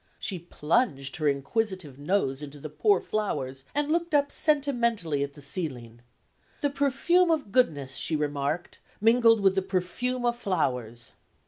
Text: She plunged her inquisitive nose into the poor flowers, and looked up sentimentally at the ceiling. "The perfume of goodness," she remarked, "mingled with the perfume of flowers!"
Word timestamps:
She 0.17 0.39
plunged 0.39 1.17
her 1.17 1.27
inquisitive 1.27 1.99
nose 1.99 2.41
into 2.41 2.59
the 2.59 2.71
poor 2.71 2.99
flowers, 2.99 3.63
and 3.75 3.91
looked 3.91 4.15
up 4.15 4.31
sentimentally 4.31 5.23
at 5.23 5.35
the 5.35 5.43
ceiling. 5.43 6.01
"The 6.61 6.71
perfume 6.71 7.29
of 7.29 7.51
goodness," 7.51 7.97
she 7.97 8.15
remarked, 8.15 8.79
"mingled 8.99 9.41
with 9.41 9.53
the 9.53 9.61
perfume 9.61 10.25
of 10.25 10.35
flowers!" 10.35 11.11